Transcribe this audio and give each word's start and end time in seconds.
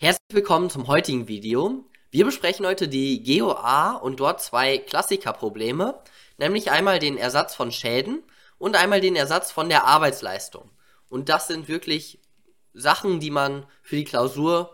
Herzlich 0.00 0.32
willkommen 0.32 0.70
zum 0.70 0.86
heutigen 0.86 1.26
Video. 1.26 1.84
Wir 2.12 2.24
besprechen 2.24 2.64
heute 2.64 2.86
die 2.86 3.20
GOA 3.24 3.96
und 3.96 4.20
dort 4.20 4.40
zwei 4.40 4.78
Klassikerprobleme, 4.78 6.00
nämlich 6.36 6.70
einmal 6.70 7.00
den 7.00 7.16
Ersatz 7.16 7.56
von 7.56 7.72
Schäden 7.72 8.22
und 8.58 8.76
einmal 8.76 9.00
den 9.00 9.16
Ersatz 9.16 9.50
von 9.50 9.68
der 9.68 9.86
Arbeitsleistung. 9.86 10.70
Und 11.08 11.28
das 11.28 11.48
sind 11.48 11.66
wirklich 11.66 12.20
Sachen, 12.74 13.18
die 13.18 13.32
man 13.32 13.66
für 13.82 13.96
die 13.96 14.04
Klausur 14.04 14.72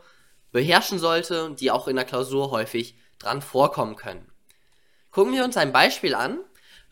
beherrschen 0.52 0.98
sollte, 0.98 1.56
die 1.58 1.70
auch 1.70 1.88
in 1.88 1.96
der 1.96 2.04
Klausur 2.04 2.50
häufig 2.50 2.94
dran 3.18 3.40
vorkommen 3.40 3.96
können. 3.96 4.30
Gucken 5.10 5.32
wir 5.32 5.44
uns 5.44 5.56
ein 5.56 5.72
Beispiel 5.72 6.14
an. 6.14 6.40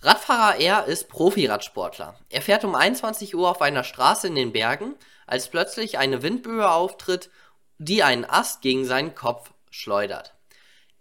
Radfahrer 0.00 0.58
R 0.58 0.86
ist 0.86 1.10
Profi-Radsportler. 1.10 2.18
Er 2.30 2.40
fährt 2.40 2.64
um 2.64 2.76
21 2.76 3.34
Uhr 3.34 3.50
auf 3.50 3.60
einer 3.60 3.84
Straße 3.84 4.26
in 4.26 4.36
den 4.36 4.52
Bergen, 4.52 4.94
als 5.26 5.50
plötzlich 5.50 5.98
eine 5.98 6.22
Windböe 6.22 6.70
auftritt, 6.70 7.28
die 7.84 8.02
einen 8.02 8.24
Ast 8.24 8.62
gegen 8.62 8.84
seinen 8.84 9.14
Kopf 9.14 9.52
schleudert. 9.70 10.34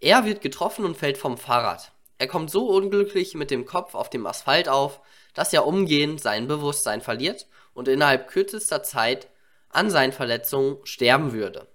Er 0.00 0.24
wird 0.24 0.40
getroffen 0.40 0.84
und 0.84 0.96
fällt 0.96 1.18
vom 1.18 1.38
Fahrrad. 1.38 1.92
Er 2.18 2.26
kommt 2.26 2.50
so 2.50 2.68
unglücklich 2.68 3.34
mit 3.34 3.50
dem 3.50 3.66
Kopf 3.66 3.94
auf 3.94 4.10
dem 4.10 4.26
Asphalt 4.26 4.68
auf, 4.68 5.00
dass 5.34 5.52
er 5.52 5.66
umgehend 5.66 6.20
sein 6.20 6.48
Bewusstsein 6.48 7.00
verliert 7.00 7.46
und 7.74 7.88
innerhalb 7.88 8.28
kürzester 8.28 8.82
Zeit 8.82 9.28
an 9.68 9.90
seinen 9.90 10.12
Verletzungen 10.12 10.78
sterben 10.84 11.32
würde. 11.32 11.66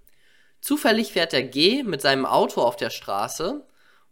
Zufällig 0.60 1.12
fährt 1.12 1.32
der 1.32 1.42
G 1.42 1.82
mit 1.82 2.00
seinem 2.00 2.26
Auto 2.26 2.62
auf 2.62 2.76
der 2.76 2.90
Straße 2.90 3.66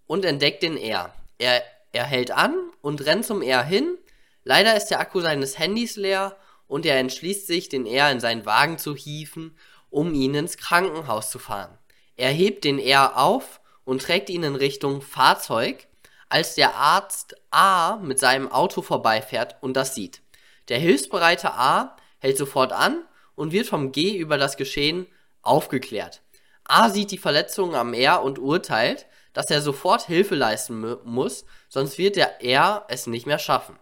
und 0.06 0.24
entdeckt 0.24 0.62
den 0.62 0.76
R. 0.76 1.14
Er 1.38 1.62
er 1.96 2.04
hält 2.04 2.30
an 2.30 2.54
und 2.82 3.06
rennt 3.06 3.24
zum 3.24 3.40
R 3.40 3.64
hin. 3.64 3.96
Leider 4.44 4.76
ist 4.76 4.88
der 4.88 5.00
Akku 5.00 5.22
seines 5.22 5.58
Handys 5.58 5.96
leer 5.96 6.36
und 6.68 6.84
er 6.84 6.98
entschließt 6.98 7.46
sich, 7.46 7.70
den 7.70 7.86
R 7.86 8.10
in 8.12 8.20
seinen 8.20 8.44
Wagen 8.44 8.76
zu 8.76 8.94
hieven, 8.94 9.56
um 9.96 10.12
ihn 10.12 10.34
ins 10.34 10.58
Krankenhaus 10.58 11.30
zu 11.30 11.38
fahren. 11.38 11.78
Er 12.16 12.30
hebt 12.30 12.64
den 12.64 12.78
R 12.78 13.16
auf 13.16 13.62
und 13.84 14.02
trägt 14.02 14.28
ihn 14.28 14.42
in 14.42 14.54
Richtung 14.54 15.00
Fahrzeug, 15.00 15.88
als 16.28 16.54
der 16.54 16.74
Arzt 16.74 17.34
A 17.50 17.96
mit 17.96 18.18
seinem 18.18 18.52
Auto 18.52 18.82
vorbeifährt 18.82 19.56
und 19.62 19.74
das 19.74 19.94
sieht. 19.94 20.20
Der 20.68 20.78
hilfsbereite 20.78 21.54
A 21.54 21.96
hält 22.18 22.36
sofort 22.36 22.72
an 22.72 23.06
und 23.36 23.52
wird 23.52 23.68
vom 23.68 23.90
G 23.90 24.14
über 24.18 24.36
das 24.36 24.58
Geschehen 24.58 25.06
aufgeklärt. 25.40 26.20
A 26.64 26.90
sieht 26.90 27.10
die 27.10 27.16
Verletzungen 27.16 27.74
am 27.74 27.94
R 27.94 28.22
und 28.22 28.38
urteilt, 28.38 29.06
dass 29.32 29.50
er 29.50 29.62
sofort 29.62 30.02
Hilfe 30.02 30.34
leisten 30.34 30.98
muss, 31.04 31.46
sonst 31.70 31.96
wird 31.96 32.16
der 32.16 32.44
R 32.44 32.84
es 32.88 33.06
nicht 33.06 33.24
mehr 33.24 33.38
schaffen. 33.38 33.78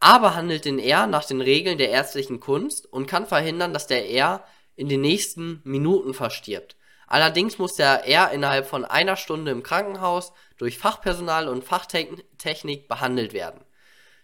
A 0.00 0.18
behandelt 0.18 0.66
den 0.66 0.78
R 0.78 1.06
nach 1.06 1.24
den 1.24 1.40
Regeln 1.40 1.78
der 1.78 1.88
ärztlichen 1.88 2.40
Kunst 2.40 2.84
und 2.92 3.06
kann 3.06 3.26
verhindern, 3.26 3.72
dass 3.72 3.86
der 3.86 4.10
R 4.10 4.44
in 4.80 4.88
den 4.88 5.02
nächsten 5.02 5.60
Minuten 5.62 6.14
verstirbt. 6.14 6.74
Allerdings 7.06 7.58
muss 7.58 7.74
der 7.74 8.08
R 8.08 8.30
innerhalb 8.30 8.66
von 8.66 8.86
einer 8.86 9.16
Stunde 9.16 9.50
im 9.50 9.62
Krankenhaus 9.62 10.32
durch 10.56 10.78
Fachpersonal 10.78 11.48
und 11.48 11.64
Fachtechnik 11.64 12.88
behandelt 12.88 13.34
werden. 13.34 13.60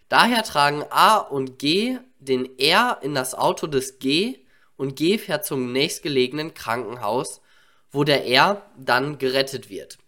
Daher 0.08 0.44
tragen 0.44 0.82
A 0.88 1.18
und 1.18 1.58
G 1.58 1.98
den 2.20 2.58
R 2.58 3.00
in 3.02 3.14
das 3.14 3.34
Auto 3.34 3.66
des 3.66 3.98
G 3.98 4.46
und 4.76 4.96
G 4.96 5.18
fährt 5.18 5.44
zum 5.44 5.72
nächstgelegenen 5.72 6.54
Krankenhaus, 6.54 7.42
wo 7.90 8.04
der 8.04 8.26
R 8.26 8.62
dann 8.78 9.18
gerettet 9.18 9.68
wird. 9.68 9.98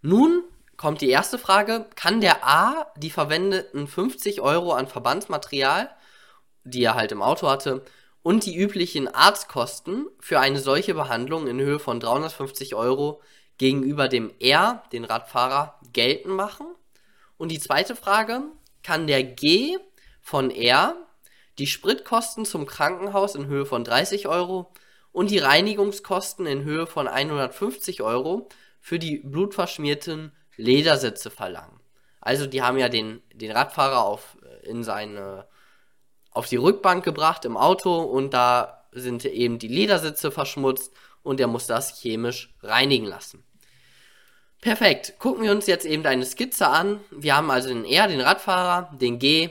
Nun 0.00 0.44
kommt 0.76 1.00
die 1.00 1.10
erste 1.10 1.38
Frage, 1.38 1.86
kann 1.96 2.20
der 2.20 2.46
A 2.46 2.92
die 2.96 3.10
verwendeten 3.10 3.88
50 3.88 4.42
Euro 4.42 4.74
an 4.74 4.86
Verbandsmaterial, 4.86 5.90
die 6.62 6.84
er 6.84 6.94
halt 6.94 7.10
im 7.10 7.22
Auto 7.22 7.48
hatte, 7.48 7.82
und 8.22 8.46
die 8.46 8.56
üblichen 8.56 9.08
Arztkosten 9.08 10.06
für 10.20 10.40
eine 10.40 10.60
solche 10.60 10.94
Behandlung 10.94 11.46
in 11.46 11.60
Höhe 11.60 11.78
von 11.78 12.00
350 12.00 12.74
Euro 12.74 13.22
gegenüber 13.58 14.08
dem 14.08 14.32
R, 14.40 14.82
den 14.92 15.04
Radfahrer, 15.04 15.80
geltend 15.92 16.34
machen? 16.34 16.66
Und 17.36 17.50
die 17.50 17.60
zweite 17.60 17.96
Frage, 17.96 18.42
kann 18.82 19.06
der 19.06 19.22
G 19.22 19.76
von 20.20 20.50
R 20.50 20.96
die 21.58 21.66
Spritkosten 21.66 22.44
zum 22.44 22.66
Krankenhaus 22.66 23.34
in 23.34 23.46
Höhe 23.46 23.66
von 23.66 23.84
30 23.84 24.28
Euro 24.28 24.72
und 25.12 25.30
die 25.30 25.38
Reinigungskosten 25.38 26.46
in 26.46 26.64
Höhe 26.64 26.86
von 26.86 27.08
150 27.08 28.02
Euro 28.02 28.48
für 28.80 28.98
die 28.98 29.18
blutverschmierten 29.18 30.32
Ledersitze 30.56 31.30
verlangen. 31.30 31.80
Also 32.20 32.46
die 32.46 32.62
haben 32.62 32.78
ja 32.78 32.88
den, 32.88 33.22
den 33.32 33.50
Radfahrer 33.50 34.04
auf, 34.04 34.36
äh, 34.42 34.68
in 34.68 34.84
seine, 34.84 35.46
auf 36.30 36.46
die 36.46 36.56
Rückbank 36.56 37.04
gebracht 37.04 37.44
im 37.44 37.56
Auto 37.56 38.00
und 38.00 38.34
da 38.34 38.84
sind 38.92 39.24
eben 39.24 39.58
die 39.58 39.68
Ledersitze 39.68 40.30
verschmutzt 40.30 40.92
und 41.22 41.40
er 41.40 41.46
muss 41.46 41.66
das 41.66 42.00
chemisch 42.00 42.54
reinigen 42.62 43.06
lassen. 43.06 43.44
Perfekt. 44.60 45.14
Gucken 45.18 45.44
wir 45.44 45.52
uns 45.52 45.66
jetzt 45.66 45.86
eben 45.86 46.04
eine 46.04 46.24
Skizze 46.24 46.68
an. 46.68 47.00
Wir 47.10 47.36
haben 47.36 47.50
also 47.50 47.68
den 47.68 47.84
R, 47.84 48.08
den 48.08 48.20
Radfahrer, 48.20 48.90
den 48.98 49.18
G, 49.18 49.50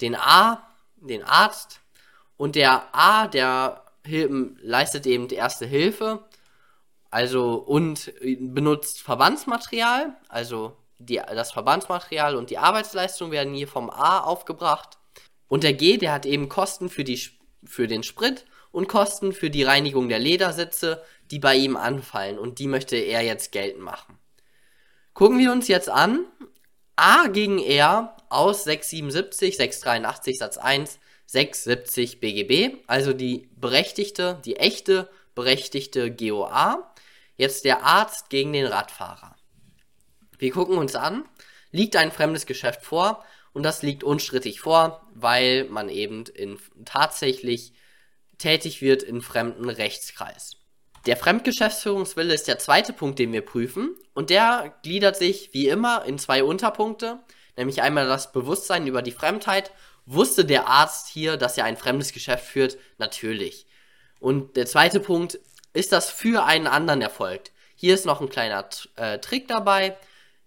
den 0.00 0.16
A, 0.16 0.66
den 0.96 1.22
Arzt 1.22 1.80
und 2.36 2.54
der 2.54 2.94
A, 2.94 3.26
der 3.26 3.84
leistet 4.04 5.06
eben 5.06 5.28
die 5.28 5.34
erste 5.34 5.66
Hilfe 5.66 6.24
also 7.10 7.54
und 7.54 8.12
benutzt 8.20 9.00
Verbandsmaterial, 9.00 10.14
also 10.28 10.76
die, 10.98 11.16
das 11.16 11.52
Verbandsmaterial 11.52 12.36
und 12.36 12.50
die 12.50 12.58
Arbeitsleistung 12.58 13.30
werden 13.30 13.54
hier 13.54 13.68
vom 13.68 13.88
A 13.90 14.20
aufgebracht. 14.20 14.97
Und 15.48 15.64
der 15.64 15.72
G, 15.72 15.96
der 15.96 16.12
hat 16.12 16.26
eben 16.26 16.48
Kosten 16.48 16.88
für, 16.88 17.04
die, 17.04 17.20
für 17.64 17.86
den 17.88 18.02
Sprit 18.02 18.44
und 18.70 18.88
Kosten 18.88 19.32
für 19.32 19.50
die 19.50 19.62
Reinigung 19.62 20.08
der 20.08 20.18
Ledersitze, 20.18 21.02
die 21.30 21.38
bei 21.38 21.56
ihm 21.56 21.76
anfallen. 21.76 22.38
Und 22.38 22.58
die 22.58 22.68
möchte 22.68 22.96
er 22.96 23.22
jetzt 23.22 23.52
geltend 23.52 23.82
machen. 23.82 24.18
Gucken 25.14 25.38
wir 25.38 25.50
uns 25.50 25.68
jetzt 25.68 25.88
an. 25.88 26.26
A 26.96 27.28
gegen 27.28 27.58
R 27.58 28.16
aus 28.28 28.64
677, 28.64 29.56
683 29.56 30.38
Satz 30.38 30.58
1, 30.58 30.98
670 31.26 32.20
BGB, 32.20 32.76
also 32.86 33.12
die 33.12 33.48
berechtigte, 33.56 34.40
die 34.44 34.56
echte 34.56 35.08
berechtigte 35.34 36.14
GOA. 36.14 36.92
Jetzt 37.36 37.64
der 37.64 37.84
Arzt 37.84 38.30
gegen 38.30 38.52
den 38.52 38.66
Radfahrer. 38.66 39.36
Wir 40.38 40.50
gucken 40.50 40.76
uns 40.76 40.96
an, 40.96 41.24
liegt 41.70 41.94
ein 41.94 42.10
fremdes 42.10 42.46
Geschäft 42.46 42.82
vor 42.82 43.24
und 43.58 43.64
das 43.64 43.82
liegt 43.82 44.04
unstrittig 44.04 44.60
vor, 44.60 45.04
weil 45.14 45.64
man 45.64 45.88
eben 45.88 46.26
in, 46.26 46.60
tatsächlich 46.84 47.72
tätig 48.38 48.82
wird 48.82 49.02
in 49.02 49.20
fremden 49.20 49.68
Rechtskreis. 49.68 50.52
Der 51.06 51.16
Fremdgeschäftsführungswille 51.16 52.32
ist 52.32 52.46
der 52.46 52.60
zweite 52.60 52.92
Punkt, 52.92 53.18
den 53.18 53.32
wir 53.32 53.44
prüfen 53.44 53.96
und 54.14 54.30
der 54.30 54.76
gliedert 54.84 55.16
sich 55.16 55.52
wie 55.54 55.66
immer 55.66 56.04
in 56.04 56.20
zwei 56.20 56.44
Unterpunkte, 56.44 57.18
nämlich 57.56 57.82
einmal 57.82 58.06
das 58.06 58.30
Bewusstsein 58.30 58.86
über 58.86 59.02
die 59.02 59.10
Fremdheit. 59.10 59.72
Wusste 60.06 60.44
der 60.44 60.68
Arzt 60.68 61.08
hier, 61.08 61.36
dass 61.36 61.58
er 61.58 61.64
ein 61.64 61.76
fremdes 61.76 62.12
Geschäft 62.12 62.44
führt? 62.44 62.78
Natürlich. 62.98 63.66
Und 64.20 64.56
der 64.56 64.66
zweite 64.66 65.00
Punkt 65.00 65.40
ist 65.72 65.90
das 65.90 66.10
für 66.10 66.44
einen 66.44 66.68
anderen 66.68 67.02
erfolgt. 67.02 67.50
Hier 67.74 67.94
ist 67.94 68.06
noch 68.06 68.20
ein 68.20 68.28
kleiner 68.28 68.68
äh, 68.94 69.18
Trick 69.18 69.48
dabei, 69.48 69.96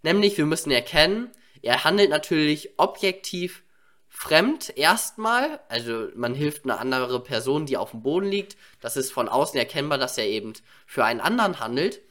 nämlich 0.01 0.38
wir 0.38 0.45
müssen 0.45 0.72
erkennen, 0.72 1.29
er 1.61 1.83
handelt 1.83 2.09
natürlich 2.09 2.72
objektiv 2.77 3.63
fremd 4.09 4.77
erstmal, 4.77 5.61
also 5.69 6.09
man 6.16 6.35
hilft 6.35 6.66
eine 6.66 6.77
andere 6.77 7.23
Person, 7.23 7.66
die 7.66 7.77
auf 7.77 7.91
dem 7.91 8.03
Boden 8.03 8.27
liegt. 8.27 8.57
Das 8.81 8.97
ist 8.97 9.11
von 9.11 9.29
außen 9.29 9.57
erkennbar, 9.57 9.97
dass 9.97 10.17
er 10.17 10.27
eben 10.27 10.53
für 10.85 11.05
einen 11.05 11.22
anderen 11.22 11.59
handelt, 11.59 12.01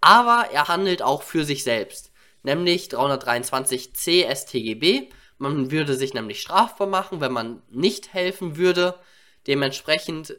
aber 0.00 0.48
er 0.52 0.68
handelt 0.68 1.02
auch 1.02 1.22
für 1.22 1.44
sich 1.44 1.62
selbst, 1.62 2.12
nämlich 2.42 2.88
323c 2.88 4.34
StGB. 4.34 5.10
Man 5.38 5.70
würde 5.70 5.94
sich 5.94 6.14
nämlich 6.14 6.40
strafbar 6.40 6.86
machen, 6.86 7.20
wenn 7.20 7.32
man 7.32 7.62
nicht 7.70 8.12
helfen 8.14 8.56
würde. 8.56 8.98
Dementsprechend 9.46 10.36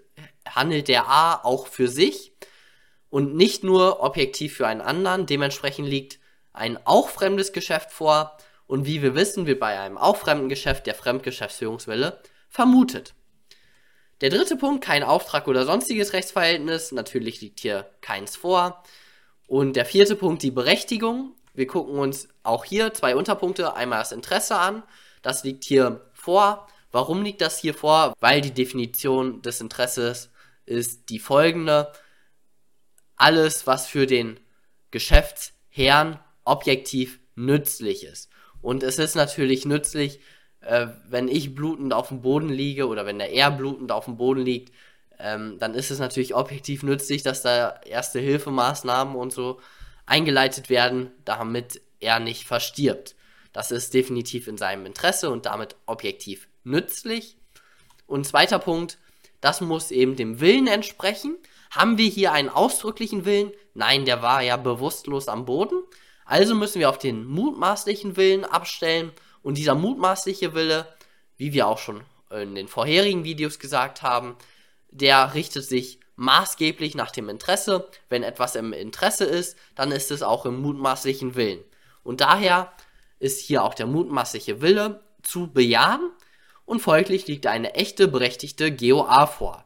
handelt 0.47 0.87
der 0.87 1.07
A 1.07 1.35
auch 1.43 1.67
für 1.67 1.87
sich 1.87 2.33
und 3.09 3.35
nicht 3.35 3.63
nur 3.63 4.01
objektiv 4.01 4.55
für 4.55 4.67
einen 4.67 4.81
anderen. 4.81 5.25
Dementsprechend 5.27 5.87
liegt 5.87 6.19
ein 6.53 6.77
auch 6.85 7.09
fremdes 7.09 7.53
Geschäft 7.53 7.91
vor 7.91 8.37
und 8.71 8.85
wie 8.85 9.01
wir 9.01 9.15
wissen, 9.15 9.47
wird 9.47 9.59
bei 9.59 9.77
einem 9.77 9.97
auch 9.97 10.15
fremden 10.15 10.47
Geschäft 10.47 10.87
der 10.87 10.95
Fremdgeschäftsführungswille 10.95 12.21
vermutet. 12.47 13.13
Der 14.21 14.29
dritte 14.29 14.55
Punkt, 14.55 14.81
kein 14.81 15.03
Auftrag 15.03 15.49
oder 15.49 15.65
sonstiges 15.65 16.13
Rechtsverhältnis. 16.13 16.93
Natürlich 16.93 17.41
liegt 17.41 17.59
hier 17.59 17.91
keins 17.99 18.37
vor. 18.37 18.81
Und 19.45 19.75
der 19.75 19.83
vierte 19.83 20.15
Punkt, 20.15 20.41
die 20.41 20.51
Berechtigung. 20.51 21.35
Wir 21.53 21.67
gucken 21.67 21.99
uns 21.99 22.29
auch 22.43 22.63
hier 22.63 22.93
zwei 22.93 23.13
Unterpunkte. 23.17 23.75
Einmal 23.75 23.99
das 23.99 24.13
Interesse 24.13 24.57
an. 24.57 24.83
Das 25.21 25.43
liegt 25.43 25.65
hier 25.65 26.09
vor. 26.13 26.65
Warum 26.93 27.23
liegt 27.23 27.41
das 27.41 27.59
hier 27.59 27.73
vor? 27.73 28.13
Weil 28.21 28.39
die 28.39 28.53
Definition 28.53 29.41
des 29.41 29.59
Interesses 29.59 30.29
ist 30.65 31.09
die 31.09 31.19
folgende. 31.19 31.91
Alles, 33.17 33.67
was 33.67 33.85
für 33.85 34.07
den 34.07 34.39
Geschäftsherrn 34.91 36.21
objektiv 36.45 37.19
nützlich 37.35 38.05
ist. 38.05 38.30
Und 38.61 38.83
es 38.83 38.99
ist 38.99 39.15
natürlich 39.15 39.65
nützlich, 39.65 40.19
äh, 40.61 40.87
wenn 41.09 41.27
ich 41.27 41.55
blutend 41.55 41.93
auf 41.93 42.09
dem 42.09 42.21
Boden 42.21 42.49
liege 42.49 42.87
oder 42.87 43.05
wenn 43.05 43.19
der 43.19 43.31
er 43.31 43.51
blutend 43.51 43.91
auf 43.91 44.05
dem 44.05 44.17
Boden 44.17 44.41
liegt, 44.41 44.73
ähm, 45.19 45.57
dann 45.59 45.73
ist 45.73 45.91
es 45.91 45.99
natürlich 45.99 46.35
objektiv 46.35 46.83
nützlich, 46.83 47.23
dass 47.23 47.41
da 47.41 47.79
erste 47.85 48.19
Hilfemaßnahmen 48.19 49.15
und 49.15 49.33
so 49.33 49.59
eingeleitet 50.05 50.69
werden, 50.69 51.11
damit 51.25 51.81
er 51.99 52.19
nicht 52.19 52.45
verstirbt. 52.45 53.15
Das 53.53 53.71
ist 53.71 53.93
definitiv 53.93 54.47
in 54.47 54.57
seinem 54.57 54.85
Interesse 54.85 55.29
und 55.29 55.45
damit 55.45 55.75
objektiv 55.85 56.47
nützlich. 56.63 57.37
Und 58.07 58.25
zweiter 58.25 58.59
Punkt, 58.59 58.97
das 59.41 59.61
muss 59.61 59.91
eben 59.91 60.15
dem 60.15 60.39
Willen 60.39 60.67
entsprechen. 60.67 61.37
Haben 61.69 61.97
wir 61.97 62.09
hier 62.09 62.31
einen 62.31 62.49
ausdrücklichen 62.49 63.25
Willen? 63.25 63.51
Nein, 63.73 64.05
der 64.05 64.21
war 64.21 64.41
ja 64.41 64.57
bewusstlos 64.57 65.27
am 65.27 65.45
Boden. 65.45 65.81
Also 66.31 66.55
müssen 66.55 66.79
wir 66.79 66.89
auf 66.89 66.97
den 66.97 67.25
mutmaßlichen 67.25 68.15
Willen 68.15 68.45
abstellen. 68.45 69.11
Und 69.43 69.57
dieser 69.57 69.75
mutmaßliche 69.75 70.53
Wille, 70.53 70.87
wie 71.35 71.51
wir 71.51 71.67
auch 71.67 71.77
schon 71.77 72.05
in 72.29 72.55
den 72.55 72.69
vorherigen 72.69 73.25
Videos 73.25 73.59
gesagt 73.59 74.01
haben, 74.01 74.37
der 74.91 75.33
richtet 75.33 75.65
sich 75.65 75.99
maßgeblich 76.15 76.95
nach 76.95 77.11
dem 77.11 77.27
Interesse. 77.27 77.89
Wenn 78.07 78.23
etwas 78.23 78.55
im 78.55 78.71
Interesse 78.71 79.25
ist, 79.25 79.57
dann 79.75 79.91
ist 79.91 80.09
es 80.09 80.23
auch 80.23 80.45
im 80.45 80.61
mutmaßlichen 80.61 81.35
Willen. 81.35 81.65
Und 82.01 82.21
daher 82.21 82.71
ist 83.19 83.41
hier 83.41 83.65
auch 83.65 83.73
der 83.73 83.87
mutmaßliche 83.87 84.61
Wille 84.61 85.03
zu 85.23 85.51
bejahen 85.51 86.11
und 86.63 86.79
folglich 86.79 87.27
liegt 87.27 87.45
eine 87.45 87.75
echte 87.75 88.07
berechtigte 88.07 88.73
GOA 88.73 89.27
vor. 89.27 89.65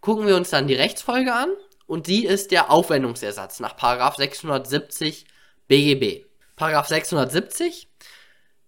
Gucken 0.00 0.26
wir 0.26 0.36
uns 0.36 0.48
dann 0.48 0.68
die 0.68 0.74
Rechtsfolge 0.74 1.34
an 1.34 1.50
und 1.86 2.06
die 2.06 2.24
ist 2.24 2.50
der 2.50 2.70
Aufwendungsersatz 2.70 3.60
nach 3.60 3.76
670 3.78 5.26
BGB. 5.68 6.26
670 6.58 7.88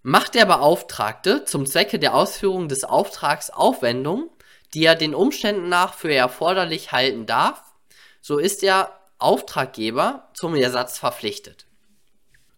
macht 0.03 0.35
der 0.35 0.47
Beauftragte 0.47 1.45
zum 1.45 1.67
Zwecke 1.67 1.99
der 1.99 2.15
Ausführung 2.15 2.69
des 2.69 2.85
Auftrags 2.85 3.51
Aufwendungen, 3.51 4.29
die 4.75 4.85
er 4.85 4.97
den 4.97 5.15
Umständen 5.15 5.69
nach 5.69 5.95
für 5.95 6.13
erforderlich 6.13 6.93
halten 6.93 7.27
darf, 7.27 7.63
so 8.21 8.39
ist 8.39 8.63
der 8.63 8.91
Auftraggeber 9.19 10.29
zum 10.35 10.55
Ersatz 10.55 10.99
verpflichtet. 10.99 11.67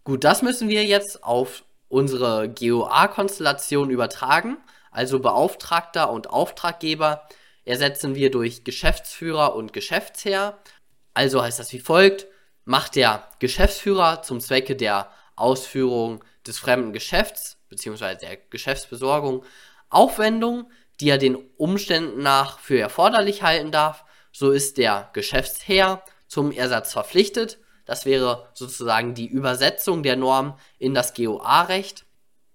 Gut, 0.04 0.24
das 0.24 0.42
müssen 0.42 0.68
wir 0.68 0.84
jetzt 0.84 1.22
auf 1.22 1.64
unsere 1.88 2.48
GOA-Konstellation 2.48 3.90
übertragen, 3.90 4.56
also 4.90 5.20
Beauftragter 5.20 6.10
und 6.10 6.30
Auftraggeber 6.30 7.28
ersetzen 7.64 8.14
wir 8.14 8.30
durch 8.30 8.64
Geschäftsführer 8.64 9.54
und 9.54 9.72
Geschäftsherr. 9.72 10.58
Also 11.12 11.42
heißt 11.42 11.58
das 11.58 11.72
wie 11.72 11.80
folgt, 11.80 12.26
macht 12.66 12.96
der 12.96 13.26
Geschäftsführer 13.38 14.22
zum 14.22 14.40
Zwecke 14.40 14.76
der 14.76 15.10
Ausführung 15.36 16.22
des 16.46 16.58
fremden 16.58 16.92
Geschäfts 16.92 17.56
bzw. 17.70 18.16
der 18.16 18.36
Geschäftsbesorgung 18.50 19.44
Aufwendungen, 19.88 20.66
die 21.00 21.08
er 21.08 21.18
den 21.18 21.36
Umständen 21.56 22.22
nach 22.22 22.58
für 22.58 22.78
erforderlich 22.78 23.42
halten 23.42 23.70
darf, 23.70 24.04
so 24.32 24.50
ist 24.50 24.76
der 24.76 25.10
Geschäftsherr 25.12 26.02
zum 26.26 26.52
Ersatz 26.52 26.92
verpflichtet. 26.92 27.58
Das 27.86 28.04
wäre 28.04 28.48
sozusagen 28.52 29.14
die 29.14 29.28
Übersetzung 29.28 30.02
der 30.02 30.16
Norm 30.16 30.58
in 30.78 30.92
das 30.92 31.14
GOA-Recht. 31.14 32.04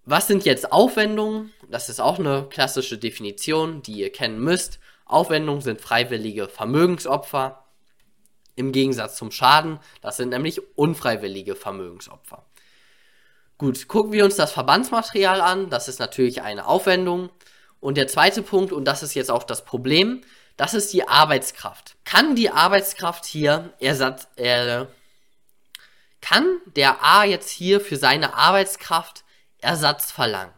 Was 0.03 0.27
sind 0.27 0.43
jetzt 0.45 0.73
Aufwendungen? 0.73 1.53
Das 1.69 1.87
ist 1.87 2.01
auch 2.01 2.19
eine 2.19 2.47
klassische 2.49 2.97
Definition, 2.97 3.81
die 3.81 3.93
ihr 3.93 4.11
kennen 4.11 4.39
müsst. 4.39 4.79
Aufwendungen 5.05 5.61
sind 5.61 5.79
freiwillige 5.79 6.49
Vermögensopfer. 6.49 7.63
Im 8.55 8.71
Gegensatz 8.71 9.15
zum 9.15 9.31
Schaden, 9.31 9.79
das 10.01 10.17
sind 10.17 10.29
nämlich 10.29 10.61
unfreiwillige 10.75 11.55
Vermögensopfer. 11.55 12.45
Gut, 13.57 13.87
gucken 13.87 14.11
wir 14.11 14.25
uns 14.25 14.35
das 14.35 14.51
Verbandsmaterial 14.51 15.39
an. 15.39 15.69
Das 15.69 15.87
ist 15.87 15.99
natürlich 15.99 16.41
eine 16.41 16.65
Aufwendung. 16.65 17.29
Und 17.79 17.95
der 17.95 18.07
zweite 18.07 18.41
Punkt, 18.41 18.71
und 18.71 18.85
das 18.85 19.03
ist 19.03 19.13
jetzt 19.13 19.29
auch 19.29 19.43
das 19.43 19.65
Problem, 19.65 20.21
das 20.57 20.73
ist 20.73 20.93
die 20.93 21.07
Arbeitskraft. 21.07 21.95
Kann 22.03 22.35
die 22.35 22.49
Arbeitskraft 22.49 23.25
hier 23.25 23.73
Ersatz, 23.79 24.27
äh, 24.35 24.85
kann 26.21 26.57
der 26.75 27.03
A 27.03 27.23
jetzt 27.23 27.49
hier 27.49 27.81
für 27.81 27.97
seine 27.97 28.33
Arbeitskraft 28.35 29.23
Ersatz 29.59 30.11
verlangen? 30.11 30.53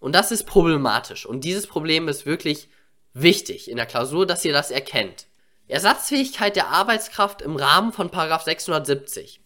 Und 0.00 0.14
das 0.14 0.32
ist 0.32 0.44
problematisch. 0.44 1.26
Und 1.26 1.44
dieses 1.44 1.66
Problem 1.66 2.08
ist 2.08 2.26
wirklich 2.26 2.68
wichtig 3.12 3.70
in 3.70 3.76
der 3.76 3.86
Klausur, 3.86 4.26
dass 4.26 4.44
ihr 4.44 4.52
das 4.52 4.70
erkennt. 4.70 5.26
Ersatzfähigkeit 5.70 6.56
der 6.56 6.68
Arbeitskraft 6.68 7.42
im 7.42 7.56
Rahmen 7.56 7.92
von 7.92 8.10
670. 8.10 9.40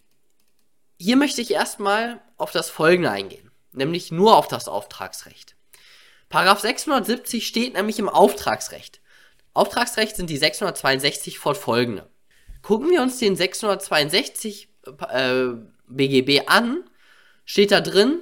Hier 0.99 1.17
möchte 1.17 1.41
ich 1.41 1.51
erstmal 1.51 2.21
auf 2.37 2.51
das 2.51 2.69
Folgende 2.69 3.11
eingehen, 3.11 3.51
nämlich 3.71 4.11
nur 4.11 4.37
auf 4.37 4.47
das 4.47 4.67
Auftragsrecht. 4.67 5.55
Paragraph 6.29 6.59
670 6.59 7.45
steht 7.45 7.73
nämlich 7.73 7.99
im 7.99 8.09
Auftragsrecht. 8.09 9.01
Auftragsrecht 9.53 10.15
sind 10.15 10.29
die 10.29 10.37
662 10.37 11.39
fortfolgende. 11.39 12.09
Gucken 12.61 12.89
wir 12.89 13.01
uns 13.01 13.19
den 13.19 13.35
662 13.35 14.69
äh, 15.09 15.43
BGB 15.87 16.47
an, 16.47 16.83
steht 17.45 17.71
da 17.71 17.81
drin, 17.81 18.19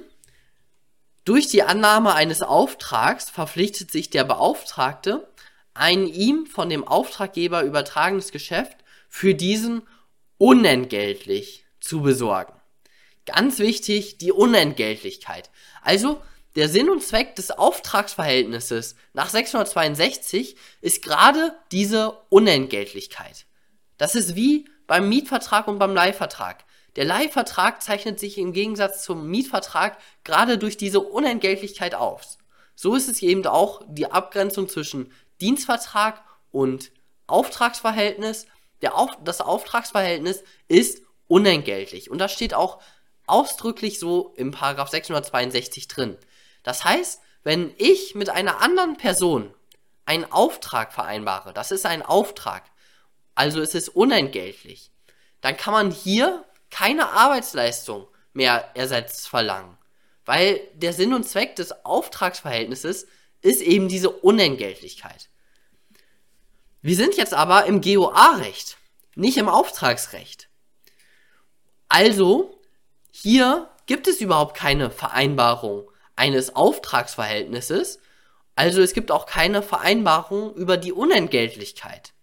durch 1.24 1.48
die 1.48 1.62
Annahme 1.62 2.14
eines 2.14 2.42
Auftrags 2.42 3.30
verpflichtet 3.30 3.90
sich 3.90 4.10
der 4.10 4.24
Beauftragte, 4.24 5.26
ein 5.74 6.06
ihm 6.06 6.46
von 6.46 6.68
dem 6.68 6.86
Auftraggeber 6.86 7.62
übertragenes 7.62 8.30
Geschäft 8.30 8.78
für 9.08 9.34
diesen 9.34 9.82
unentgeltlich 10.38 11.66
zu 11.80 12.02
besorgen. 12.02 12.54
Ganz 13.26 13.58
wichtig, 13.58 14.18
die 14.18 14.32
Unentgeltlichkeit. 14.32 15.50
Also, 15.82 16.20
der 16.56 16.68
Sinn 16.68 16.88
und 16.88 17.02
Zweck 17.02 17.34
des 17.34 17.50
Auftragsverhältnisses 17.50 18.94
nach 19.12 19.28
662 19.28 20.56
ist 20.80 21.02
gerade 21.02 21.54
diese 21.72 22.12
Unentgeltlichkeit. 22.28 23.46
Das 23.98 24.14
ist 24.14 24.36
wie 24.36 24.68
beim 24.86 25.08
Mietvertrag 25.08 25.66
und 25.66 25.78
beim 25.78 25.94
Leihvertrag. 25.94 26.64
Der 26.96 27.04
Leihvertrag 27.04 27.82
zeichnet 27.82 28.20
sich 28.20 28.38
im 28.38 28.52
Gegensatz 28.52 29.02
zum 29.02 29.28
Mietvertrag 29.28 29.98
gerade 30.22 30.58
durch 30.58 30.76
diese 30.76 31.00
Unentgeltlichkeit 31.00 31.94
aus. 31.94 32.38
So 32.76 32.94
ist 32.94 33.08
es 33.08 33.22
eben 33.22 33.46
auch 33.46 33.82
die 33.88 34.10
Abgrenzung 34.10 34.68
zwischen 34.68 35.12
Dienstvertrag 35.40 36.22
und 36.50 36.92
Auftragsverhältnis. 37.26 38.46
Der 38.82 38.96
Auf 38.96 39.16
das 39.24 39.40
Auftragsverhältnis 39.40 40.44
ist 40.68 41.02
unentgeltlich. 41.26 42.10
Und 42.10 42.18
das 42.18 42.32
steht 42.32 42.54
auch 42.54 42.80
ausdrücklich 43.26 43.98
so 43.98 44.34
im 44.36 44.50
Paragraph 44.50 44.90
662 44.90 45.88
drin. 45.88 46.18
Das 46.62 46.84
heißt, 46.84 47.20
wenn 47.42 47.74
ich 47.78 48.14
mit 48.14 48.30
einer 48.30 48.60
anderen 48.60 48.96
Person 48.96 49.54
einen 50.06 50.30
Auftrag 50.30 50.92
vereinbare, 50.92 51.54
das 51.54 51.70
ist 51.70 51.86
ein 51.86 52.02
Auftrag, 52.02 52.64
also 53.34 53.60
es 53.60 53.74
ist 53.74 53.88
unentgeltlich, 53.88 54.90
dann 55.40 55.56
kann 55.56 55.72
man 55.72 55.90
hier 55.90 56.44
keine 56.70 57.08
Arbeitsleistung 57.08 58.06
mehr 58.32 58.70
ersetzt 58.74 59.28
verlangen. 59.28 59.76
Weil 60.24 60.60
der 60.74 60.92
Sinn 60.92 61.12
und 61.12 61.28
Zweck 61.28 61.56
des 61.56 61.84
Auftragsverhältnisses 61.84 63.06
ist 63.44 63.60
eben 63.60 63.88
diese 63.88 64.10
Unentgeltlichkeit. 64.10 65.28
Wir 66.82 66.96
sind 66.96 67.16
jetzt 67.16 67.34
aber 67.34 67.66
im 67.66 67.80
GOA-Recht, 67.80 68.78
nicht 69.14 69.36
im 69.36 69.48
Auftragsrecht. 69.48 70.48
Also 71.88 72.58
hier 73.10 73.70
gibt 73.86 74.08
es 74.08 74.20
überhaupt 74.20 74.56
keine 74.56 74.90
Vereinbarung 74.90 75.90
eines 76.16 76.56
Auftragsverhältnisses, 76.56 78.00
also 78.56 78.80
es 78.80 78.94
gibt 78.94 79.10
auch 79.10 79.26
keine 79.26 79.62
Vereinbarung 79.62 80.54
über 80.54 80.76
die 80.76 80.92
Unentgeltlichkeit. 80.92 82.14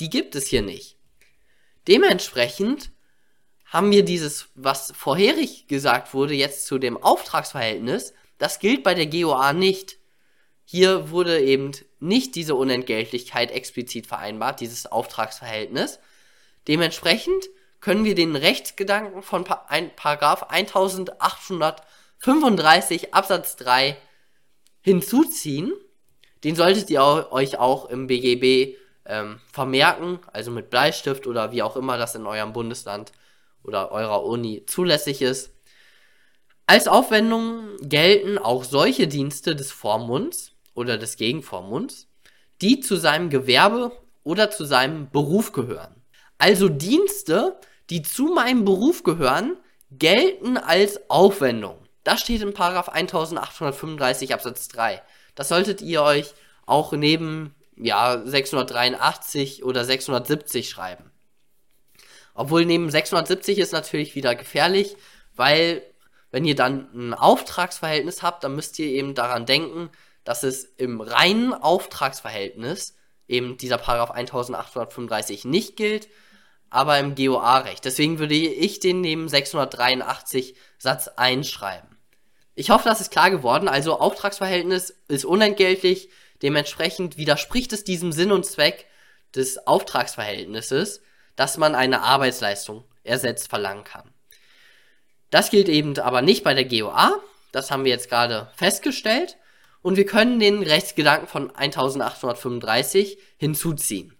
Die 0.00 0.10
gibt 0.10 0.36
es 0.36 0.46
hier 0.46 0.62
nicht. 0.62 0.96
Dementsprechend 1.88 2.92
haben 3.64 3.90
wir 3.90 4.04
dieses, 4.04 4.48
was 4.54 4.92
vorherig 4.96 5.66
gesagt 5.66 6.14
wurde, 6.14 6.34
jetzt 6.34 6.66
zu 6.66 6.78
dem 6.78 6.96
Auftragsverhältnis, 6.96 8.14
das 8.38 8.60
gilt 8.60 8.84
bei 8.84 8.94
der 8.94 9.06
GOA 9.06 9.52
nicht. 9.52 9.98
Hier 10.70 11.10
wurde 11.10 11.40
eben 11.40 11.72
nicht 11.98 12.34
diese 12.34 12.54
Unentgeltlichkeit 12.54 13.50
explizit 13.50 14.06
vereinbart, 14.06 14.60
dieses 14.60 14.84
Auftragsverhältnis. 14.84 15.98
Dementsprechend 16.66 17.48
können 17.80 18.04
wir 18.04 18.14
den 18.14 18.36
Rechtsgedanken 18.36 19.22
von 19.22 19.44
pa 19.44 19.64
ein, 19.68 19.90
Paragraph 19.96 20.42
1835 20.50 23.14
Absatz 23.14 23.56
3 23.56 23.96
hinzuziehen. 24.82 25.72
Den 26.44 26.54
solltet 26.54 26.90
ihr 26.90 27.28
euch 27.30 27.58
auch 27.58 27.88
im 27.88 28.06
BGB 28.06 28.76
ähm, 29.06 29.40
vermerken, 29.50 30.18
also 30.34 30.50
mit 30.50 30.68
Bleistift 30.68 31.26
oder 31.26 31.50
wie 31.50 31.62
auch 31.62 31.76
immer 31.76 31.96
das 31.96 32.14
in 32.14 32.26
eurem 32.26 32.52
Bundesland 32.52 33.12
oder 33.64 33.90
eurer 33.90 34.22
Uni 34.22 34.66
zulässig 34.66 35.22
ist. 35.22 35.50
Als 36.66 36.88
Aufwendungen 36.88 37.78
gelten 37.80 38.36
auch 38.36 38.64
solche 38.64 39.08
Dienste 39.08 39.56
des 39.56 39.72
Vormunds 39.72 40.47
oder 40.78 40.96
des 40.96 41.16
Gegenvormunds, 41.16 42.06
die 42.62 42.80
zu 42.80 42.96
seinem 42.96 43.28
Gewerbe 43.28 43.92
oder 44.24 44.50
zu 44.50 44.64
seinem 44.64 45.10
Beruf 45.10 45.52
gehören. 45.52 45.94
Also 46.38 46.68
Dienste, 46.68 47.58
die 47.90 48.02
zu 48.02 48.26
meinem 48.26 48.64
Beruf 48.64 49.02
gehören, 49.02 49.56
gelten 49.90 50.56
als 50.56 51.10
Aufwendung. 51.10 51.78
Das 52.04 52.20
steht 52.20 52.42
in 52.42 52.56
1835 52.56 54.32
Absatz 54.32 54.68
3. 54.68 55.02
Das 55.34 55.48
solltet 55.48 55.82
ihr 55.82 56.02
euch 56.02 56.32
auch 56.66 56.92
neben 56.92 57.54
ja 57.76 58.22
683 58.24 59.64
oder 59.64 59.84
670 59.84 60.68
schreiben. 60.68 61.10
Obwohl 62.34 62.64
neben 62.66 62.90
670 62.90 63.58
ist 63.58 63.72
natürlich 63.72 64.14
wieder 64.14 64.34
gefährlich, 64.34 64.96
weil 65.34 65.82
wenn 66.30 66.44
ihr 66.44 66.54
dann 66.54 66.88
ein 66.94 67.14
Auftragsverhältnis 67.14 68.22
habt, 68.22 68.44
dann 68.44 68.54
müsst 68.54 68.78
ihr 68.78 68.86
eben 68.86 69.14
daran 69.14 69.46
denken, 69.46 69.90
dass 70.28 70.42
es 70.42 70.64
im 70.76 71.00
reinen 71.00 71.54
Auftragsverhältnis 71.54 72.94
eben 73.28 73.56
dieser 73.56 73.78
Paragraph 73.78 74.10
1835 74.10 75.46
nicht 75.46 75.74
gilt, 75.74 76.06
aber 76.68 76.98
im 76.98 77.14
GOA-Recht. 77.14 77.82
Deswegen 77.82 78.18
würde 78.18 78.34
ich 78.34 78.78
den 78.78 79.00
neben 79.00 79.30
683 79.30 80.54
Satz 80.76 81.08
1 81.08 81.48
schreiben. 81.48 81.96
Ich 82.54 82.68
hoffe, 82.68 82.86
das 82.86 83.00
ist 83.00 83.10
klar 83.10 83.30
geworden. 83.30 83.68
Also 83.68 83.98
Auftragsverhältnis 83.98 84.98
ist 85.08 85.24
unentgeltlich, 85.24 86.10
dementsprechend 86.42 87.16
widerspricht 87.16 87.72
es 87.72 87.84
diesem 87.84 88.12
Sinn 88.12 88.30
und 88.30 88.44
Zweck 88.44 88.84
des 89.34 89.66
Auftragsverhältnisses, 89.66 91.00
dass 91.36 91.56
man 91.56 91.74
eine 91.74 92.02
Arbeitsleistung 92.02 92.84
ersetzt 93.02 93.48
verlangen 93.48 93.84
kann. 93.84 94.12
Das 95.30 95.48
gilt 95.48 95.70
eben 95.70 95.98
aber 95.98 96.20
nicht 96.20 96.44
bei 96.44 96.52
der 96.52 96.66
GOA, 96.66 97.18
das 97.50 97.70
haben 97.70 97.84
wir 97.84 97.92
jetzt 97.92 98.10
gerade 98.10 98.52
festgestellt, 98.56 99.38
und 99.82 99.96
wir 99.96 100.06
können 100.06 100.40
den 100.40 100.62
Rechtsgedanken 100.62 101.28
von 101.28 101.54
1835 101.54 103.18
hinzuziehen. 103.36 104.14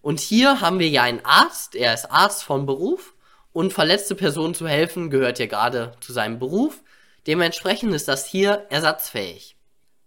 Und 0.00 0.20
hier 0.20 0.60
haben 0.60 0.78
wir 0.78 0.88
ja 0.88 1.02
einen 1.02 1.24
Arzt, 1.24 1.74
er 1.74 1.94
ist 1.94 2.10
Arzt 2.10 2.44
von 2.44 2.66
Beruf 2.66 3.14
und 3.52 3.72
verletzte 3.72 4.14
Personen 4.14 4.54
zu 4.54 4.68
helfen 4.68 5.10
gehört 5.10 5.38
ja 5.38 5.46
gerade 5.46 5.92
zu 6.00 6.12
seinem 6.12 6.38
Beruf. 6.38 6.82
Dementsprechend 7.26 7.92
ist 7.94 8.08
das 8.08 8.26
hier 8.26 8.66
ersatzfähig. 8.70 9.56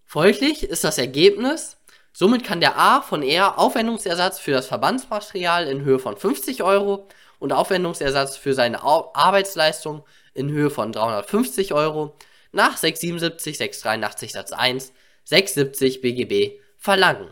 Folglich 0.06 0.63
ist 0.63 0.84
das 0.84 0.98
Ergebnis, 0.98 1.78
somit 2.13 2.44
kann 2.44 2.62
der 2.62 2.78
A 2.78 3.01
von 3.01 3.24
R 3.24 3.60
Aufwendungsersatz 3.60 4.40
für 4.40 4.51
das 4.51 4.68
Verbandsmaterial 4.68 5.68
in 5.68 5.84
Höhe 5.84 6.00
von 6.00 6.18
50 6.18 6.63
Euro 6.63 7.08
und 7.40 7.54
Aufwendungsersatz 7.54 8.38
für 8.38 8.54
seine 8.54 8.84
Arbeitsleistung 8.84 10.04
in 10.34 10.50
Höhe 10.50 10.70
von 10.70 10.92
350 10.92 11.74
Euro 11.74 12.16
nach 12.51 12.77
677, 12.77 13.58
683 13.58 14.31
Satz 14.31 14.51
1, 14.51 14.93
670 15.25 16.01
BGB 16.01 16.60
verlangen. 16.77 17.29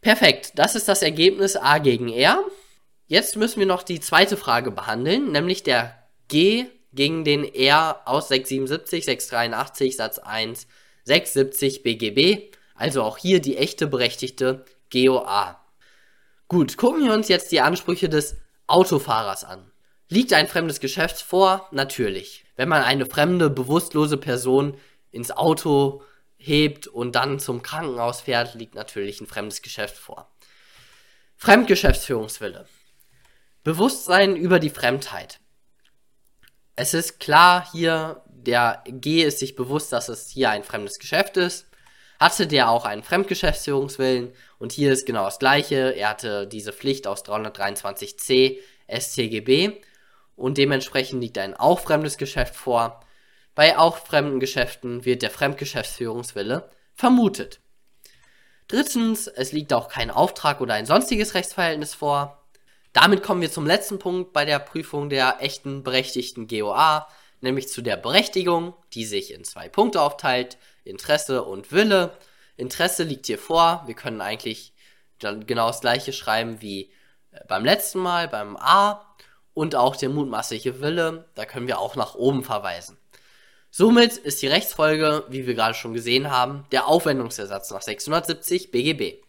Perfekt, 0.00 0.52
das 0.56 0.74
ist 0.74 0.88
das 0.88 1.02
Ergebnis 1.02 1.56
A 1.56 1.78
gegen 1.78 2.08
R. 2.08 2.44
Jetzt 3.06 3.36
müssen 3.36 3.60
wir 3.60 3.66
noch 3.66 3.82
die 3.82 4.00
zweite 4.00 4.36
Frage 4.36 4.70
behandeln, 4.70 5.32
nämlich 5.32 5.62
der 5.62 5.96
G 6.28 6.66
gegen 6.92 7.24
den 7.24 7.44
R 7.44 8.02
aus 8.04 8.28
677, 8.28 9.04
683 9.04 9.96
Satz 9.96 10.18
1, 10.18 10.66
670 11.04 11.82
BGB, 11.82 12.54
also 12.74 13.02
auch 13.02 13.18
hier 13.18 13.40
die 13.40 13.56
echte 13.56 13.86
berechtigte 13.86 14.64
GOA. 14.92 15.60
Gut, 16.48 16.76
gucken 16.76 17.04
wir 17.04 17.14
uns 17.14 17.28
jetzt 17.28 17.50
die 17.52 17.60
Ansprüche 17.60 18.08
des 18.08 18.36
Autofahrers 18.66 19.44
an. 19.44 19.71
Liegt 20.12 20.34
ein 20.34 20.46
fremdes 20.46 20.78
Geschäft 20.78 21.22
vor? 21.22 21.68
Natürlich. 21.70 22.44
Wenn 22.54 22.68
man 22.68 22.82
eine 22.82 23.06
fremde, 23.06 23.48
bewusstlose 23.48 24.18
Person 24.18 24.76
ins 25.10 25.30
Auto 25.30 26.02
hebt 26.36 26.86
und 26.86 27.12
dann 27.12 27.38
zum 27.38 27.62
Krankenhaus 27.62 28.20
fährt, 28.20 28.54
liegt 28.54 28.74
natürlich 28.74 29.22
ein 29.22 29.26
fremdes 29.26 29.62
Geschäft 29.62 29.96
vor. 29.96 30.30
Fremdgeschäftsführungswille. 31.38 32.66
Bewusstsein 33.64 34.36
über 34.36 34.58
die 34.58 34.68
Fremdheit. 34.68 35.40
Es 36.76 36.92
ist 36.92 37.18
klar 37.18 37.66
hier, 37.72 38.22
der 38.26 38.84
G 38.86 39.22
ist 39.22 39.38
sich 39.38 39.56
bewusst, 39.56 39.94
dass 39.94 40.10
es 40.10 40.28
hier 40.28 40.50
ein 40.50 40.62
fremdes 40.62 40.98
Geschäft 40.98 41.38
ist. 41.38 41.68
Hatte 42.20 42.46
der 42.46 42.68
auch 42.68 42.84
einen 42.84 43.02
Fremdgeschäftsführungswillen 43.02 44.34
und 44.58 44.72
hier 44.72 44.92
ist 44.92 45.06
genau 45.06 45.24
das 45.24 45.38
gleiche. 45.38 45.96
Er 45.96 46.10
hatte 46.10 46.46
diese 46.46 46.74
Pflicht 46.74 47.06
aus 47.06 47.24
323c 47.24 48.58
StGB 48.88 49.80
und 50.36 50.58
dementsprechend 50.58 51.20
liegt 51.20 51.38
ein 51.38 51.54
auch 51.54 51.80
fremdes 51.80 52.16
Geschäft 52.16 52.54
vor. 52.54 53.00
Bei 53.54 53.78
auch 53.78 53.98
fremden 53.98 54.40
Geschäften 54.40 55.04
wird 55.04 55.22
der 55.22 55.30
Fremdgeschäftsführungswille 55.30 56.70
vermutet. 56.94 57.60
Drittens, 58.68 59.26
es 59.26 59.52
liegt 59.52 59.72
auch 59.72 59.88
kein 59.88 60.10
Auftrag 60.10 60.60
oder 60.60 60.74
ein 60.74 60.86
sonstiges 60.86 61.34
Rechtsverhältnis 61.34 61.94
vor. 61.94 62.42
Damit 62.92 63.22
kommen 63.22 63.40
wir 63.40 63.50
zum 63.50 63.66
letzten 63.66 63.98
Punkt 63.98 64.32
bei 64.32 64.44
der 64.44 64.58
Prüfung 64.58 65.10
der 65.10 65.36
echten 65.40 65.82
berechtigten 65.82 66.46
GOA, 66.46 67.08
nämlich 67.40 67.68
zu 67.68 67.82
der 67.82 67.96
Berechtigung, 67.96 68.74
die 68.94 69.04
sich 69.04 69.32
in 69.32 69.44
zwei 69.44 69.68
Punkte 69.68 70.00
aufteilt, 70.00 70.58
Interesse 70.84 71.44
und 71.44 71.72
Wille. 71.72 72.16
Interesse 72.56 73.02
liegt 73.02 73.26
hier 73.26 73.38
vor, 73.38 73.82
wir 73.86 73.94
können 73.94 74.20
eigentlich 74.20 74.72
genau 75.18 75.68
das 75.68 75.80
gleiche 75.80 76.12
schreiben 76.12 76.60
wie 76.60 76.92
äh, 77.30 77.40
beim 77.46 77.64
letzten 77.64 78.00
Mal, 78.00 78.28
beim 78.28 78.56
A 78.56 79.06
und 79.54 79.74
auch 79.74 79.96
der 79.96 80.08
mutmaßliche 80.08 80.80
Wille, 80.80 81.26
da 81.34 81.44
können 81.44 81.66
wir 81.66 81.78
auch 81.78 81.96
nach 81.96 82.14
oben 82.14 82.42
verweisen. 82.44 82.96
Somit 83.70 84.18
ist 84.18 84.42
die 84.42 84.48
Rechtsfolge, 84.48 85.24
wie 85.28 85.46
wir 85.46 85.54
gerade 85.54 85.74
schon 85.74 85.94
gesehen 85.94 86.30
haben, 86.30 86.66
der 86.72 86.88
Aufwendungsersatz 86.88 87.70
nach 87.70 87.82
670 87.82 88.70
BGB. 88.70 89.22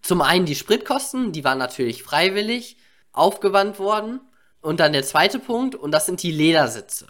Zum 0.00 0.22
einen 0.22 0.46
die 0.46 0.54
Spritkosten, 0.54 1.32
die 1.32 1.44
waren 1.44 1.58
natürlich 1.58 2.02
freiwillig 2.02 2.78
aufgewandt 3.12 3.78
worden. 3.78 4.20
Und 4.62 4.80
dann 4.80 4.92
der 4.92 5.04
zweite 5.04 5.38
Punkt, 5.38 5.74
und 5.74 5.90
das 5.90 6.06
sind 6.06 6.22
die 6.22 6.32
Ledersitze. 6.32 7.08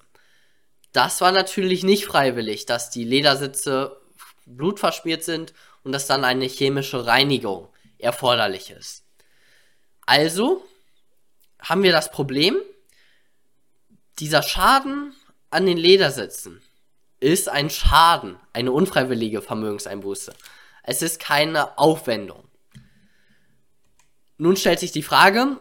Das 0.92 1.20
war 1.20 1.32
natürlich 1.32 1.84
nicht 1.84 2.06
freiwillig, 2.06 2.66
dass 2.66 2.90
die 2.90 3.04
Ledersitze 3.04 4.00
blutverschmiert 4.46 5.22
sind 5.22 5.52
und 5.84 5.92
dass 5.92 6.06
dann 6.06 6.24
eine 6.24 6.46
chemische 6.46 7.06
Reinigung 7.06 7.68
erforderlich 7.98 8.70
ist. 8.70 9.04
Also 10.06 10.64
haben 11.62 11.82
wir 11.82 11.92
das 11.92 12.10
Problem, 12.10 12.56
dieser 14.18 14.42
Schaden 14.42 15.14
an 15.50 15.66
den 15.66 15.78
Ledersitzen 15.78 16.62
ist 17.20 17.48
ein 17.48 17.70
Schaden, 17.70 18.36
eine 18.52 18.72
unfreiwillige 18.72 19.42
Vermögenseinbuße. 19.42 20.32
Es 20.82 21.02
ist 21.02 21.20
keine 21.20 21.78
Aufwendung. 21.78 22.44
Nun 24.38 24.56
stellt 24.56 24.80
sich 24.80 24.92
die 24.92 25.02
Frage, 25.02 25.58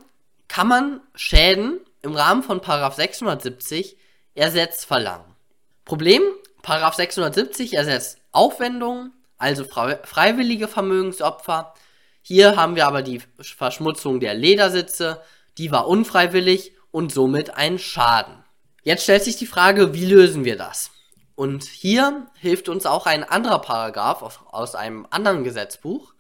kann 0.48 0.68
man 0.68 1.02
Schäden 1.16 1.82
im 2.02 2.16
Rahmen 2.16 2.44
von 2.44 2.62
670 2.64 3.98
ersetzt 4.36 4.86
verlangen? 4.86 5.36
Problem, 5.84 6.22
670 6.66 7.74
ersetzt 7.74 8.20
Aufwendungen, 8.32 9.12
also 9.38 9.66
freiwillige 9.66 10.68
Vermögensopfer. 10.68 11.74
Hier 12.22 12.56
haben 12.56 12.76
wir 12.76 12.88
aber 12.88 13.02
die 13.02 13.22
Verschmutzung 13.40 14.20
der 14.20 14.34
Ledersitze, 14.34 15.22
die 15.60 15.72
war 15.72 15.88
unfreiwillig 15.88 16.74
und 16.90 17.12
somit 17.12 17.56
ein 17.56 17.78
Schaden. 17.78 18.44
Jetzt 18.82 19.04
stellt 19.04 19.24
sich 19.24 19.36
die 19.36 19.46
Frage, 19.46 19.94
wie 19.94 20.06
lösen 20.06 20.46
wir 20.46 20.56
das? 20.56 20.92
Und 21.36 21.66
hier 21.66 22.28
hilft 22.40 22.70
uns 22.70 22.86
auch 22.86 23.06
ein 23.06 23.24
anderer 23.24 23.60
Paragraph 23.60 24.42
aus, 24.50 24.76
einem 24.76 25.06
anderen 25.10 25.44
Gesetzbuch, 25.44 26.14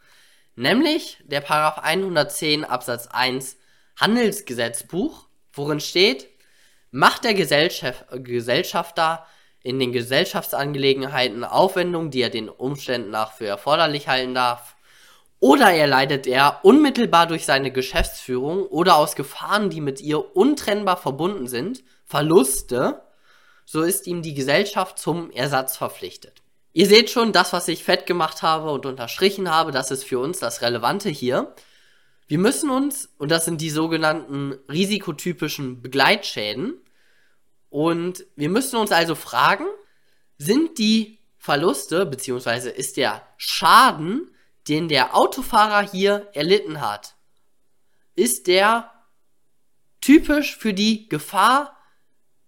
nämlich 0.55 1.17
der 1.23 1.41
Paragraph 1.41 1.83
110 1.83 2.65
Absatz 2.65 3.07
1 3.07 3.57
Handelsgesetzbuch, 3.97 5.27
worin 5.53 5.79
steht, 5.79 6.27
macht 6.91 7.23
der 7.23 7.33
Gesellschaft, 7.33 8.05
Gesellschafter 8.11 9.25
in 9.61 9.79
den 9.79 9.91
Gesellschaftsangelegenheiten 9.91 11.43
Aufwendungen, 11.43 12.11
die 12.11 12.21
er 12.21 12.29
den 12.29 12.49
Umständen 12.49 13.09
nach 13.09 13.33
für 13.33 13.47
erforderlich 13.47 14.07
halten 14.07 14.33
darf, 14.33 14.75
oder 15.39 15.71
erleidet 15.71 16.27
er 16.27 16.59
unmittelbar 16.63 17.27
durch 17.27 17.45
seine 17.45 17.71
Geschäftsführung 17.71 18.63
oder 18.63 18.97
aus 18.97 19.15
Gefahren, 19.15 19.69
die 19.69 19.81
mit 19.81 20.01
ihr 20.01 20.35
untrennbar 20.35 20.97
verbunden 20.97 21.47
sind, 21.47 21.83
Verluste, 22.05 23.01
so 23.65 23.81
ist 23.81 24.07
ihm 24.07 24.21
die 24.21 24.33
Gesellschaft 24.33 24.97
zum 24.99 25.31
Ersatz 25.31 25.77
verpflichtet. 25.77 26.41
Ihr 26.73 26.87
seht 26.87 27.09
schon, 27.09 27.31
das, 27.31 27.53
was 27.53 27.67
ich 27.67 27.83
fett 27.83 28.05
gemacht 28.05 28.41
habe 28.41 28.71
und 28.71 28.85
unterstrichen 28.85 29.49
habe, 29.49 29.71
das 29.71 29.91
ist 29.91 30.03
für 30.03 30.19
uns 30.19 30.39
das 30.39 30.61
Relevante 30.61 31.09
hier. 31.09 31.53
Wir 32.27 32.37
müssen 32.37 32.69
uns, 32.69 33.09
und 33.17 33.31
das 33.31 33.45
sind 33.45 33.61
die 33.61 33.69
sogenannten 33.69 34.57
risikotypischen 34.69 35.81
Begleitschäden, 35.81 36.79
und 37.69 38.25
wir 38.35 38.49
müssen 38.49 38.77
uns 38.77 38.91
also 38.91 39.15
fragen, 39.15 39.65
sind 40.37 40.79
die 40.79 41.19
Verluste, 41.37 42.05
beziehungsweise 42.05 42.69
ist 42.69 42.97
der 42.97 43.21
Schaden, 43.37 44.31
den 44.69 44.87
der 44.87 45.15
Autofahrer 45.15 45.81
hier 45.81 46.29
erlitten 46.33 46.79
hat, 46.79 47.15
ist 48.15 48.47
der 48.47 48.91
typisch 50.01 50.55
für 50.55 50.73
die 50.73 51.09
Gefahr, 51.09 51.75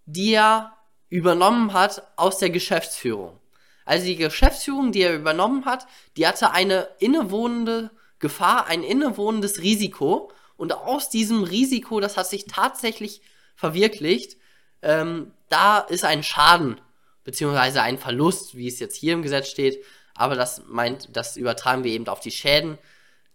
die 0.06 0.34
er 0.34 0.78
übernommen 1.10 1.74
hat 1.74 2.08
aus 2.16 2.38
der 2.38 2.50
Geschäftsführung. 2.50 3.40
Also 3.86 4.06
die 4.06 4.16
Geschäftsführung, 4.16 4.92
die 4.92 5.01
er 5.01 5.16
übernommen 5.16 5.66
hat, 5.66 5.88
die 6.16 6.28
hatte 6.28 6.51
eine 6.51 6.88
innewohnende 7.00 7.92
Gefahr, 8.20 8.68
ein 8.68 8.84
innewohnendes 8.84 9.60
Risiko. 9.60 10.32
Und 10.56 10.74
aus 10.74 11.10
diesem 11.10 11.44
Risiko, 11.44 12.00
das 12.00 12.18
hat 12.18 12.28
sich 12.28 12.46
tatsächlich 12.46 13.22
verwirklicht, 13.56 14.38
ähm, 14.82 15.34
da 15.50 15.80
ist 15.80 16.06
ein 16.06 16.24
Schaden, 16.24 16.80
beziehungsweise 17.24 17.82
ein 17.82 17.98
Verlust, 17.98 18.56
wie 18.56 18.68
es 18.68 18.80
jetzt 18.80 18.96
hier 18.96 19.13
im 19.13 19.22
Gesetz 19.22 19.50
steht. 19.50 19.84
Aber 20.22 20.36
das 20.36 20.62
meint, 20.68 21.10
das 21.13 21.36
übertragen 21.36 21.84
wir 21.84 21.92
eben 21.92 22.08
auf 22.08 22.20
die 22.20 22.30
Schäden. 22.30 22.78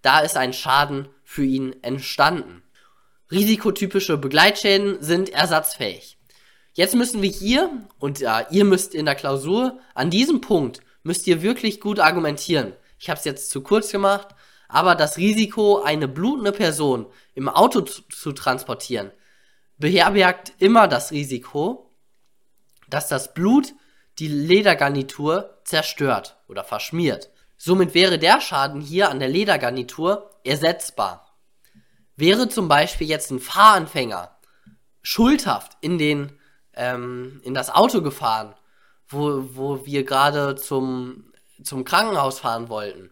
da 0.03 0.21
ist 0.21 0.37
ein 0.37 0.53
Schaden 0.53 1.09
für 1.25 1.43
ihn 1.43 1.75
entstanden. 1.83 2.63
Risikotypische 3.33 4.17
Begleitschäden 4.17 5.03
sind 5.03 5.31
ersatzfähig. 5.31 6.17
Jetzt 6.75 6.95
müssen 6.95 7.23
wir 7.23 7.31
hier, 7.31 7.73
und 7.99 8.21
ja, 8.21 8.47
ihr 8.53 8.65
müsst 8.65 8.95
in 8.95 9.05
der 9.05 9.17
Klausur, 9.17 9.81
an 9.95 10.11
diesem 10.11 10.41
Punkt 10.41 10.79
müsst 11.03 11.27
ihr 11.27 11.43
wirklich 11.43 11.81
gut 11.81 11.99
argumentieren. 11.99 12.73
Ich 13.01 13.11
habe 13.11 13.19
es 13.19 13.25
jetzt 13.25 13.51
zu 13.51 13.63
kurz 13.63 13.91
gemacht, 13.91 14.29
aber 14.69 14.95
das 14.95 15.17
Risiko, 15.17 15.83
eine 15.83 16.07
blutende 16.07 16.53
Person 16.53 17.07
im 17.35 17.49
Auto 17.49 17.81
zu, 17.81 18.03
zu 18.03 18.31
transportieren, 18.31 19.11
beherbergt 19.77 20.53
immer 20.59 20.87
das 20.87 21.11
Risiko, 21.11 21.91
dass 22.89 23.09
das 23.09 23.35
Blut 23.35 23.75
die 24.19 24.29
Ledergarnitur 24.29 25.59
zerstört 25.65 26.37
oder 26.49 26.65
verschmiert. 26.65 27.31
Somit 27.59 27.95
wäre 27.95 28.19
der 28.19 28.41
Schaden 28.41 28.81
hier 28.81 29.11
an 29.11 29.19
der 29.19 29.29
Ledergarnitur 29.29 30.31
ersetzbar. 30.45 31.37
Wäre 32.17 32.49
zum 32.49 32.69
Beispiel 32.69 33.09
jetzt 33.09 33.31
ein 33.31 33.41
Fahranfänger 33.41 34.39
schuldhaft 35.03 35.77
in 35.81 35.99
den 35.99 36.39
ähm, 36.77 37.41
in 37.43 37.55
das 37.55 37.71
Auto 37.71 38.03
gefahren, 38.03 38.55
wo, 39.09 39.43
wo 39.53 39.87
wir 39.87 40.05
gerade 40.05 40.55
zum, 40.57 41.33
zum 41.63 41.85
Krankenhaus 41.85 42.39
fahren 42.39 42.69
wollten, 42.69 43.11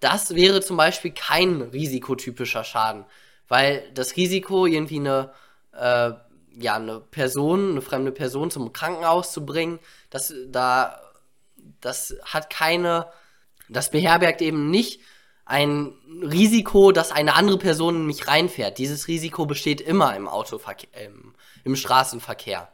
das 0.00 0.34
wäre 0.34 0.60
zum 0.60 0.76
Beispiel 0.76 1.12
kein 1.12 1.62
risikotypischer 1.62 2.64
Schaden, 2.64 3.04
weil 3.48 3.88
das 3.94 4.16
Risiko, 4.16 4.66
irgendwie 4.66 4.98
eine, 4.98 5.32
äh, 5.72 6.12
ja, 6.58 6.76
eine 6.76 7.00
Person, 7.00 7.72
eine 7.72 7.82
fremde 7.82 8.12
Person 8.12 8.50
zum 8.50 8.72
Krankenhaus 8.72 9.32
zu 9.32 9.44
bringen, 9.44 9.78
das, 10.10 10.32
da, 10.48 11.00
das 11.80 12.16
hat 12.24 12.50
keine, 12.50 13.06
das 13.68 13.90
beherbergt 13.90 14.42
eben 14.42 14.70
nicht 14.70 15.00
ein 15.44 15.92
Risiko, 16.22 16.92
dass 16.92 17.12
eine 17.12 17.34
andere 17.34 17.58
Person 17.58 17.96
in 17.96 18.06
mich 18.06 18.28
reinfährt. 18.28 18.78
Dieses 18.78 19.08
Risiko 19.08 19.46
besteht 19.46 19.80
immer 19.80 20.16
im 20.16 20.28
Autoverkehr, 20.28 21.06
im, 21.06 21.34
im 21.64 21.76
Straßenverkehr. 21.76 22.68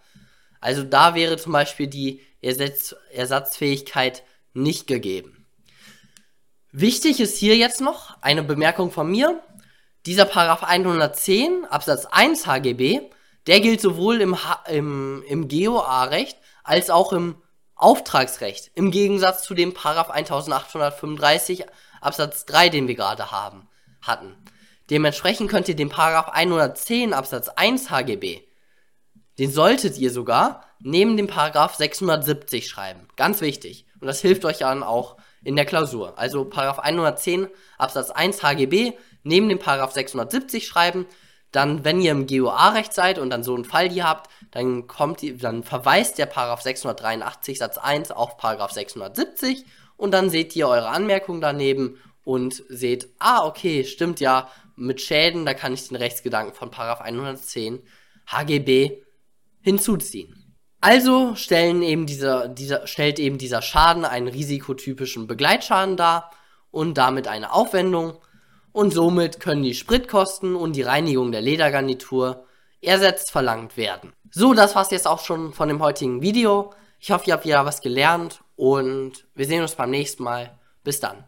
Also 0.60 0.82
da 0.82 1.14
wäre 1.14 1.36
zum 1.38 1.52
Beispiel 1.52 1.86
die 1.86 2.20
Ersatz 2.40 2.94
Ersatzfähigkeit 3.12 4.22
nicht 4.52 4.86
gegeben. 4.86 5.46
Wichtig 6.70 7.20
ist 7.20 7.38
hier 7.38 7.56
jetzt 7.56 7.80
noch 7.80 8.20
eine 8.20 8.42
Bemerkung 8.42 8.90
von 8.90 9.10
mir. 9.10 9.42
Dieser 10.06 10.26
Paragraph 10.26 10.62
110 10.62 11.64
Absatz 11.64 12.06
1 12.06 12.46
HGB, 12.46 13.10
der 13.48 13.60
gilt 13.60 13.80
sowohl 13.80 14.20
im, 14.20 14.36
im, 14.68 15.24
im 15.26 15.48
GOA-Recht 15.48 16.38
als 16.62 16.90
auch 16.90 17.12
im 17.12 17.36
Auftragsrecht, 17.74 18.70
im 18.74 18.90
Gegensatz 18.90 19.42
zu 19.42 19.54
dem 19.54 19.74
Paragraph 19.74 20.10
1835 20.10 21.66
Absatz 22.00 22.44
3, 22.46 22.68
den 22.68 22.88
wir 22.88 22.94
gerade 22.94 23.30
haben, 23.32 23.68
hatten. 24.02 24.36
Dementsprechend 24.90 25.50
könnt 25.50 25.68
ihr 25.68 25.76
den 25.76 25.88
Paragraph 25.88 26.28
110 26.28 27.12
Absatz 27.12 27.48
1 27.48 27.90
HGB, 27.90 28.42
den 29.38 29.50
solltet 29.52 29.96
ihr 29.98 30.10
sogar 30.10 30.64
neben 30.80 31.16
dem 31.16 31.26
Paragraph 31.26 31.74
670 31.76 32.68
schreiben. 32.68 33.08
Ganz 33.16 33.40
wichtig. 33.40 33.86
Und 34.00 34.06
das 34.06 34.20
hilft 34.20 34.44
euch 34.44 34.58
dann 34.58 34.82
auch 34.82 35.16
in 35.42 35.56
der 35.56 35.64
Klausur. 35.64 36.18
Also 36.18 36.44
Paragraph 36.44 36.80
110 36.80 37.48
Absatz 37.78 38.10
1 38.10 38.42
HGB 38.42 38.92
neben 39.22 39.48
dem 39.48 39.58
Paragraph 39.58 39.92
670 39.92 40.66
schreiben. 40.66 41.06
Dann, 41.52 41.84
wenn 41.84 42.00
ihr 42.00 42.12
im 42.12 42.26
GOA-Recht 42.26 42.92
seid 42.92 43.18
und 43.18 43.30
dann 43.30 43.42
so 43.42 43.54
einen 43.54 43.64
Fall 43.64 43.88
hier 43.88 44.06
habt, 44.06 44.30
dann 44.50 44.86
kommt 44.86 45.22
die, 45.22 45.36
dann 45.36 45.62
verweist 45.62 46.18
der 46.18 46.26
Paragraph 46.26 46.62
683 46.62 47.58
Satz 47.58 47.78
1 47.78 48.10
auf 48.10 48.36
Paragraph 48.36 48.72
670 48.72 49.64
und 49.96 50.12
dann 50.12 50.30
seht 50.30 50.54
ihr 50.56 50.68
eure 50.68 50.88
Anmerkung 50.88 51.40
daneben 51.40 51.98
und 52.24 52.62
seht, 52.68 53.08
ah, 53.18 53.46
okay, 53.46 53.84
stimmt 53.84 54.20
ja, 54.20 54.48
mit 54.76 55.00
Schäden, 55.00 55.44
da 55.44 55.54
kann 55.54 55.74
ich 55.74 55.88
den 55.88 55.96
Rechtsgedanken 55.96 56.54
von 56.54 56.70
Paragraph 56.70 57.00
110 57.00 57.82
HGB 58.26 59.02
hinzuziehen. 59.60 60.56
Also 60.80 61.34
stellen 61.34 61.82
eben 61.82 62.06
dieser, 62.06 62.48
dieser, 62.48 62.86
stellt 62.86 63.18
eben 63.18 63.38
dieser 63.38 63.62
Schaden 63.62 64.04
einen 64.04 64.28
risikotypischen 64.28 65.26
Begleitschaden 65.26 65.96
dar 65.96 66.30
und 66.70 66.98
damit 66.98 67.26
eine 67.26 67.52
Aufwendung 67.52 68.18
und 68.78 68.92
somit 68.92 69.40
können 69.40 69.64
die 69.64 69.74
Spritkosten 69.74 70.54
und 70.54 70.76
die 70.76 70.82
Reinigung 70.82 71.32
der 71.32 71.40
Ledergarnitur 71.40 72.44
ersetzt 72.80 73.32
verlangt 73.32 73.76
werden. 73.76 74.12
So, 74.30 74.54
das 74.54 74.76
war's 74.76 74.92
jetzt 74.92 75.08
auch 75.08 75.18
schon 75.18 75.52
von 75.52 75.66
dem 75.66 75.82
heutigen 75.82 76.22
Video. 76.22 76.72
Ich 77.00 77.10
hoffe, 77.10 77.26
ihr 77.26 77.32
habt 77.32 77.44
wieder 77.44 77.66
was 77.66 77.80
gelernt 77.80 78.44
und 78.54 79.26
wir 79.34 79.46
sehen 79.46 79.62
uns 79.62 79.74
beim 79.74 79.90
nächsten 79.90 80.22
Mal. 80.22 80.56
Bis 80.84 81.00
dann. 81.00 81.24